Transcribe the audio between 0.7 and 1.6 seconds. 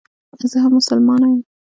مسلمانه یم.